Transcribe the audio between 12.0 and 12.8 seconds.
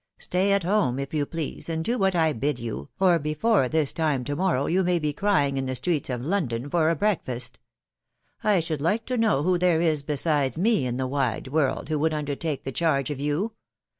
undertake the